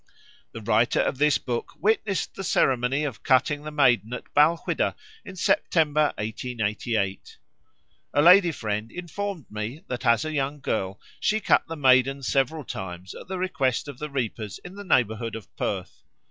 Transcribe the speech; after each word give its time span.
The 0.51 0.63
writer 0.63 0.99
of 0.99 1.19
this 1.19 1.37
book 1.37 1.73
witnessed 1.77 2.33
the 2.33 2.43
ceremony 2.43 3.03
of 3.03 3.21
cutting 3.21 3.61
the 3.61 3.69
Maiden 3.69 4.13
at 4.13 4.33
Balquhidder 4.33 4.95
in 5.23 5.35
September 5.35 6.05
1888. 6.17 7.37
A 8.15 8.21
lady 8.23 8.51
friend 8.51 8.91
informed 8.91 9.45
me 9.51 9.83
that 9.89 10.03
as 10.03 10.25
a 10.25 10.33
young 10.33 10.59
girl 10.59 10.99
she 11.19 11.39
cut 11.39 11.67
the 11.67 11.75
Maiden 11.77 12.23
several 12.23 12.63
times 12.63 13.13
at 13.13 13.27
the 13.27 13.37
request 13.37 13.87
of 13.87 13.99
the 13.99 14.09
reapers 14.09 14.57
in 14.65 14.73
the 14.73 14.83
neighbourhood 14.83 15.35
of 15.35 15.55
Perth. 15.55 16.01